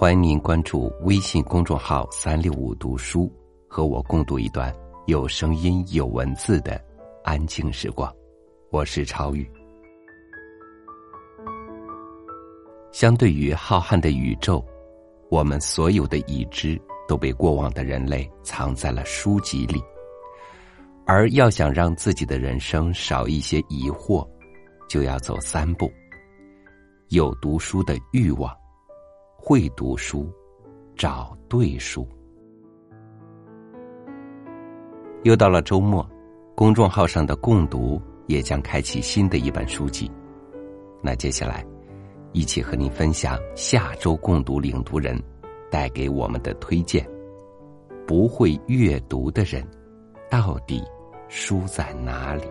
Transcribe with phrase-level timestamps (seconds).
[0.00, 3.28] 欢迎您关注微信公众号“三六五读书”，
[3.68, 4.72] 和我共度一段
[5.06, 6.80] 有声音、有文字的
[7.24, 8.08] 安静时光。
[8.70, 9.44] 我是超宇。
[12.92, 14.64] 相对于浩瀚的宇宙，
[15.32, 19.82] 我们所有的已知都被过往的人类藏在了书籍里。
[21.06, 24.24] 而要想让自己的人生少一些疑惑，
[24.88, 25.90] 就要走三步：
[27.08, 28.56] 有读书的欲望。
[29.40, 30.28] 会读书，
[30.96, 32.06] 找对书。
[35.22, 36.06] 又到了周末，
[36.56, 40.10] 公众号上的共读也将开启新的一本书籍。
[41.00, 41.64] 那接下来，
[42.32, 45.16] 一起和您分享下周共读领读人
[45.70, 47.08] 带给我们的推荐：
[48.08, 49.64] 不会阅读的人，
[50.28, 50.82] 到底
[51.28, 52.42] 书在哪里？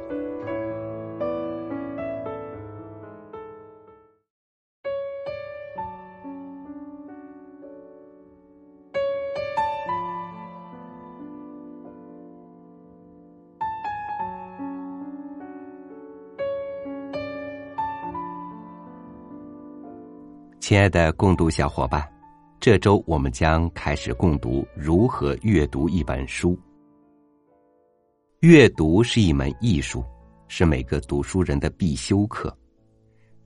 [20.68, 22.06] 亲爱的共读小伙伴，
[22.60, 26.60] 这周我们将开始共读如何阅读一本书。
[28.42, 30.04] 阅读是一门艺术，
[30.50, 32.54] 是每个读书人的必修课。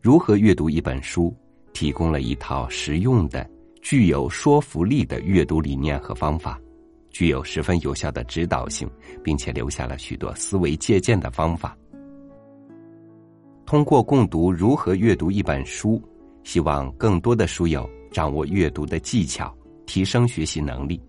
[0.01, 1.31] 如何阅读一本书，
[1.73, 3.47] 提供了一套实用的、
[3.83, 6.59] 具有说服力的阅读理念和方法，
[7.11, 8.89] 具有十分有效的指导性，
[9.23, 11.77] 并且留下了许多思维借鉴的方法。
[13.63, 16.01] 通过共读如何阅读一本书。
[16.43, 21.01] 希望更多的书友掌握阅读的技巧，提升学习能力，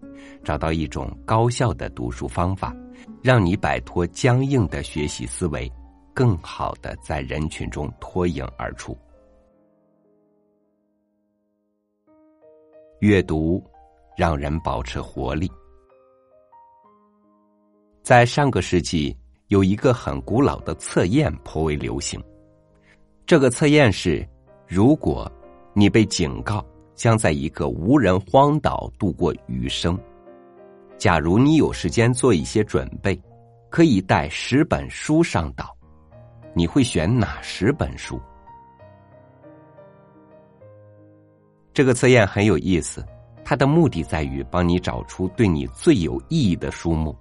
[0.44, 2.76] 找到一种高效的读书方法，
[3.22, 5.70] 让你摆脱僵硬的学习思维，
[6.12, 8.96] 更好的在人群中脱颖而出。
[13.00, 13.64] 阅读
[14.16, 15.50] 让人保持活力。
[18.02, 19.16] 在上个世纪，
[19.48, 22.22] 有一个很古老的测验颇为流行，
[23.26, 24.28] 这个测验是。
[24.74, 25.30] 如果
[25.74, 30.00] 你被警告将在一个无人荒岛度过余生，
[30.96, 33.20] 假如你有时间做一些准备，
[33.68, 35.76] 可以带十本书上岛，
[36.54, 38.18] 你会选哪十本书？
[41.74, 43.04] 这个测验很有意思，
[43.44, 47.14] 它的目的在于帮你找出对你最有意义的书目。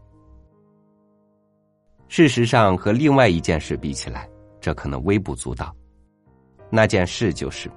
[2.07, 4.25] 事实上，和另外一件事比起来，
[4.61, 5.75] 这可能微不足道。
[6.71, 7.69] 那件事就是，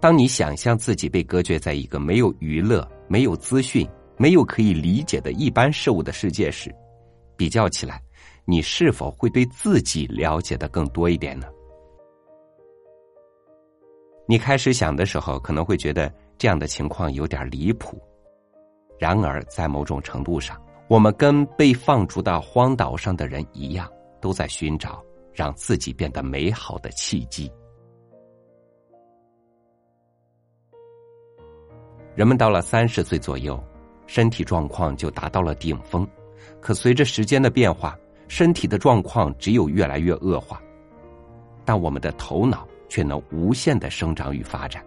[0.00, 3.86] 当你想象自己被隔绝在一个没有娱乐、没有资讯、
[4.16, 6.74] 没有可以理解的一般事物的世界时，
[7.36, 8.02] 比较起来，
[8.46, 11.46] 你是否会对自己了解的更多一点呢？
[14.26, 18.02] 你开始想的时候，可能会觉得这样的情况有点离谱。
[18.98, 25.02] 然而，在某种程度上，我们跟被放逐到荒岛上的人一样，都在寻找
[25.32, 27.50] 让自己变得美好的契机。
[32.18, 33.62] 人们到了三十岁左右，
[34.08, 36.04] 身体状况就达到了顶峰，
[36.58, 37.96] 可随着时间的变化，
[38.26, 40.60] 身体的状况只有越来越恶化，
[41.64, 44.84] 但我们的头脑却能无限的生长与发展。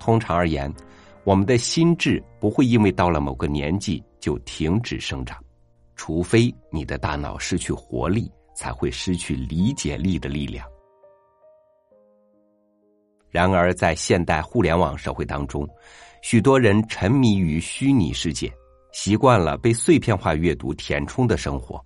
[0.00, 0.74] 通常而言，
[1.22, 5.38] 我们的心智不会因为到了某个年纪就停止生长，
[5.94, 10.66] 除非你的大脑失去活力，才会失去理解力的力量。
[13.30, 15.68] 然而，在现代互联网社会当中，
[16.20, 18.52] 许多人沉迷于虚拟世界，
[18.92, 21.80] 习惯了被碎片化阅读填充的生活，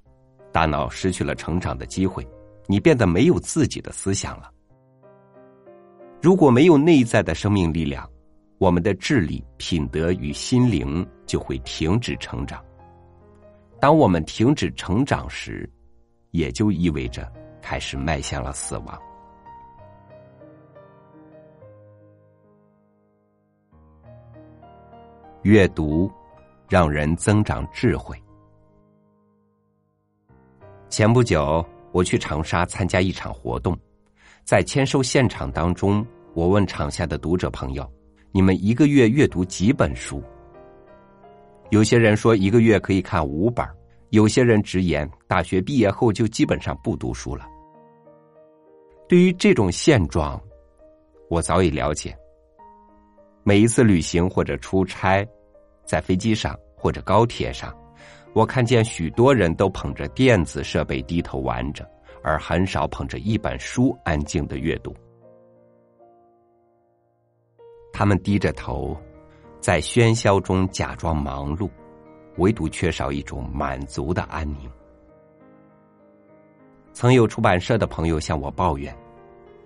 [0.50, 2.26] 大脑失去了成长的机会，
[2.66, 4.50] 你变得没有自己的思想了。
[6.22, 8.08] 如果没有内在的生命力量，
[8.56, 12.64] 我们的智力、品德与心灵就会停止成长。
[13.78, 15.70] 当我们停止成长时，
[16.30, 17.30] 也就意味着
[17.60, 18.98] 开始迈向了死亡。
[25.44, 26.10] 阅读
[26.70, 28.16] 让人增长智慧。
[30.88, 31.62] 前不久，
[31.92, 33.76] 我去长沙参加一场活动，
[34.42, 37.86] 在签售现场当中，我问场下的读者朋友
[38.32, 40.22] ：“你们一个月阅读几本书？”
[41.68, 43.68] 有些人说一个月可以看五本，
[44.08, 47.46] 有些人直言大学毕业后就基本上不读书了。
[49.06, 50.40] 对于这种现状，
[51.28, 52.16] 我早已了解。
[53.46, 55.26] 每一次旅行或者出差，
[55.84, 57.74] 在飞机上或者高铁上，
[58.32, 61.88] 我看见许多人都捧着电子设备低头玩着，
[62.22, 64.94] 而很少捧着一本书安静的阅读。
[67.92, 68.96] 他们低着头，
[69.60, 71.70] 在喧嚣中假装忙碌，
[72.38, 74.68] 唯独缺少一种满足的安宁。
[76.92, 78.96] 曾有出版社的朋友向我抱怨，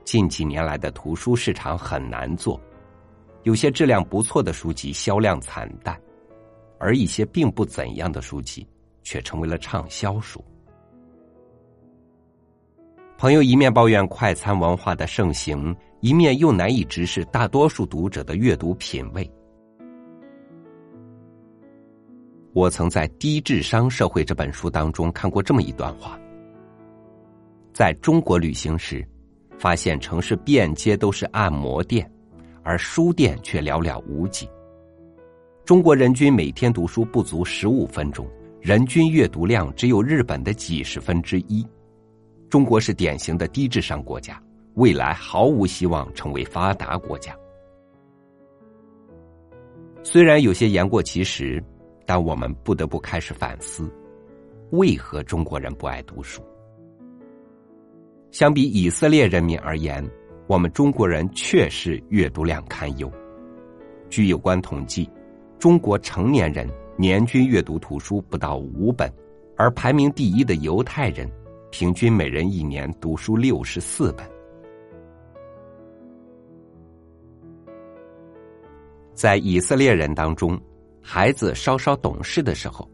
[0.05, 2.61] 近几年来的图书市场很难做，
[3.45, 5.99] 有些质量不错的书籍销量惨淡，
[6.79, 8.67] 而一些并不怎样的书籍
[9.03, 10.45] 却成为了畅销书。
[13.17, 19.29] 朋友一面抱怨快餐文化的盛行，一面又难以直视大多数读者的阅读品味。
[22.53, 26.19] 我曾在《低智商社会》这本书当中看过这么一段话：
[27.73, 29.07] 在中国旅行时，
[29.59, 32.11] 发现城市遍街都是按摩店，
[32.63, 34.49] 而书店却寥寥无几。
[35.69, 38.27] 中国人均每天读书不足十五分钟，
[38.59, 41.63] 人均阅读量只有日本的几十分之一。
[42.49, 44.43] 中国是典型的低智商国家，
[44.77, 47.37] 未来毫无希望成为发达国家。
[50.03, 51.63] 虽然有些言过其实，
[52.07, 53.93] 但我们不得不开始反思：
[54.71, 56.43] 为何中国人不爱读书？
[58.31, 60.03] 相比以色列人民而言，
[60.47, 63.13] 我们中国人确实阅读量堪忧。
[64.09, 65.07] 据有关统计，
[65.59, 69.13] 中国成年人年均阅读图书不到五本，
[69.57, 71.29] 而排名第一的犹太人。
[71.71, 74.27] 平均每人一年读书六十四本。
[79.13, 80.59] 在以色列人当中，
[81.03, 82.89] 孩子稍稍懂事的时候，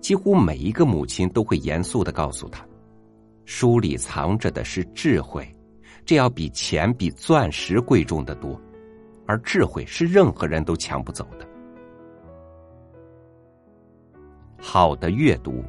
[0.00, 2.62] 几乎每一个母亲都会严肃的告诉他
[3.46, 5.48] ：“书里藏着的是智慧，
[6.04, 8.60] 这要比钱、比钻石贵重的多，
[9.26, 11.48] 而智慧是任何人都抢不走的。”
[14.60, 15.64] 好的阅读。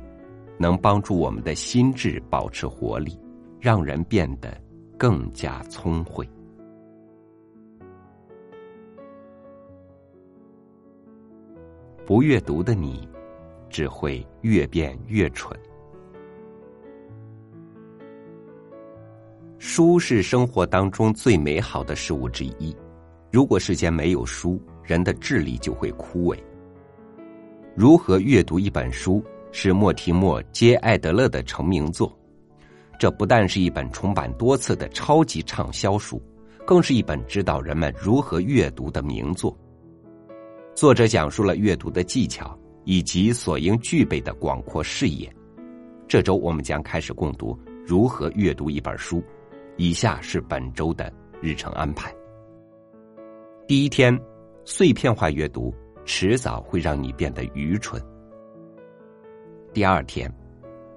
[0.57, 3.19] 能帮助我们的心智保持活力，
[3.59, 4.55] 让人变得
[4.95, 6.29] 更加聪慧。
[12.05, 13.09] 不阅读的你，
[13.71, 15.59] 只会越变越蠢。
[19.57, 22.75] 书是生活当中最美好的事物之一。
[23.31, 26.37] 如果世间没有书，人的智力就会枯萎。
[27.75, 29.23] 如何阅读一本书？
[29.53, 32.17] 是莫提莫·接艾德勒的成名作，
[32.97, 36.21] 这不但是一本重版多次的超级畅销书，
[36.65, 39.53] 更是一本指导人们如何阅读的名作。
[40.73, 45.29] 作者讲述了阅读的技巧以及所应具备的广阔视野。
[46.07, 49.21] 这周我们将开始共读如何阅读一本书，
[49.75, 52.13] 以下是本周的日程安排。
[53.67, 54.17] 第一天，
[54.63, 55.75] 碎片化阅读
[56.13, 58.03] 迟早会让你变得愚蠢。
[59.73, 60.29] 第二天，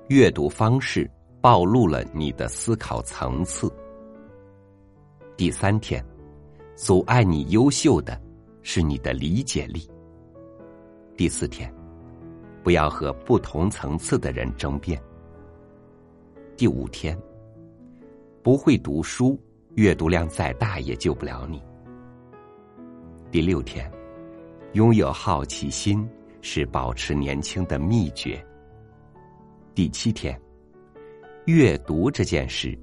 [0.09, 1.09] 阅读方式
[1.41, 3.73] 暴露了你的思考层次。
[5.37, 6.05] 第三天，
[6.75, 8.21] 阻碍你优秀的
[8.63, 9.89] 是你的理解力。
[11.17, 11.73] 第四天，
[12.65, 15.01] 不要和不同层次的人争辩。
[16.57, 17.17] 第五天，
[18.43, 19.41] 不会读书，
[19.77, 21.63] 阅读量再大也救不了你。
[23.31, 23.89] 第六天，
[24.75, 26.05] 拥有好奇心
[26.43, 28.45] 是保持年轻的秘诀。
[29.73, 30.37] 第七天，
[31.47, 32.77] 阅读这件事，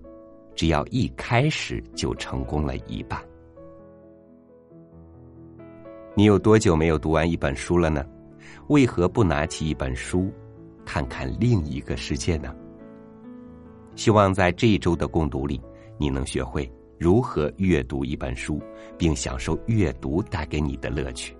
[0.55, 3.21] 只要一开始就成功了一半。
[6.15, 8.05] 你有多久没有读完一本书了呢？
[8.69, 10.31] 为何不拿起一本书，
[10.85, 12.55] 看看另一个世界呢？
[13.97, 15.61] 希望在这一周的共读里，
[15.97, 18.61] 你能学会如何阅读一本书，
[18.97, 21.35] 并享受阅读带给你的乐趣。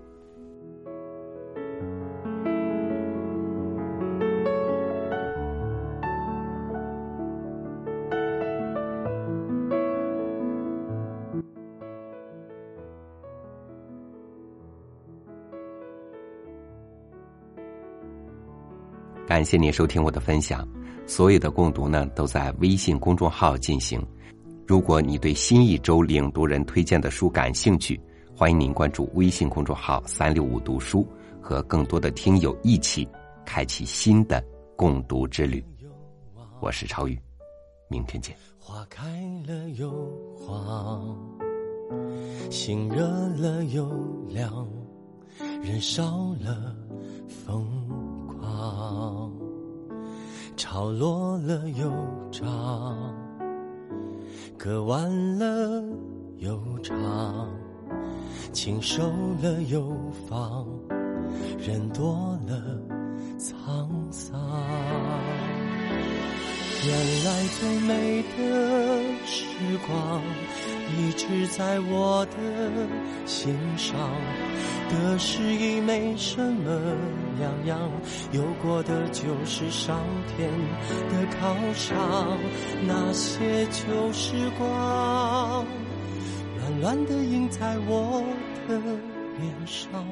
[19.32, 20.68] 感谢您收听我的分享，
[21.06, 24.06] 所有的共读呢都在微信公众号进行。
[24.66, 27.98] 如果你对新一周领读人推荐的书感兴趣，
[28.36, 31.08] 欢迎您关注微信公众号“三六五读书”，
[31.40, 33.08] 和更多的听友一起
[33.46, 34.44] 开启新的
[34.76, 35.64] 共读之旅。
[36.60, 37.18] 我是超宇，
[37.88, 38.36] 明天见。
[38.58, 39.02] 花开
[39.46, 39.90] 了又
[40.36, 41.16] 黄，
[42.50, 43.06] 心热
[43.38, 43.90] 了又
[44.28, 44.68] 凉，
[45.62, 46.76] 人少了
[47.26, 48.11] 风。
[50.56, 51.90] 潮落了又
[52.30, 52.96] 涨，
[54.58, 55.82] 歌完了
[56.38, 56.96] 又唱，
[58.52, 59.02] 情收
[59.42, 59.96] 了又
[60.28, 60.66] 放，
[61.58, 62.62] 人多了
[63.38, 64.38] 沧桑。
[66.84, 69.44] 原来最美的时
[69.86, 70.20] 光，
[70.98, 72.36] 一直在我的
[73.24, 73.96] 心上。
[74.90, 76.96] 得失已没什么
[77.38, 77.78] 两样，
[78.32, 80.00] 有过的就是上
[80.36, 80.50] 天
[81.08, 82.36] 的犒赏。
[82.84, 85.64] 那些旧时光，
[86.58, 88.24] 暖暖的印在我
[88.68, 88.76] 的
[89.40, 90.04] 脸上。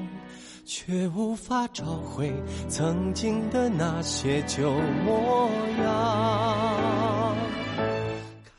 [0.64, 2.32] 却无法找回
[2.68, 4.70] 曾经的那些旧
[5.04, 5.50] 模
[5.82, 7.36] 样。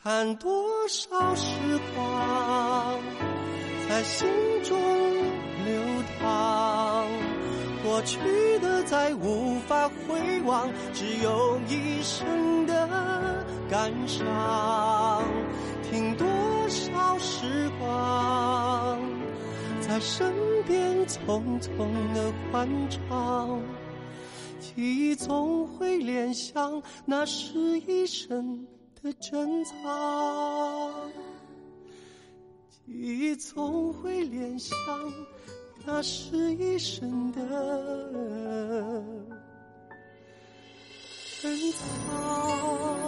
[0.02, 1.52] 看多少时
[1.94, 2.98] 光
[3.88, 4.28] 在心
[4.64, 4.76] 中
[5.64, 5.80] 流
[6.20, 7.06] 淌，
[7.84, 8.18] 过去
[8.58, 15.22] 的再无法回望，只有一生的感伤。
[15.88, 16.26] 听多
[16.68, 18.98] 少时光
[19.92, 20.32] 在身。
[20.64, 23.60] 边匆匆的欢唱，
[24.60, 28.64] 记忆总会联想，那是一生
[29.02, 31.10] 的珍藏。
[32.70, 34.76] 记忆总会联想，
[35.84, 37.42] 那是一生的
[41.42, 43.01] 珍藏。